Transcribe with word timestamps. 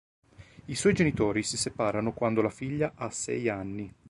I 0.65 0.73
suoi 0.73 0.95
genitori 0.95 1.43
si 1.43 1.57
separano 1.57 2.11
quando 2.11 2.41
la 2.41 2.49
figlia 2.49 2.93
ha 2.95 3.11
sei 3.11 3.47
anni. 3.49 3.93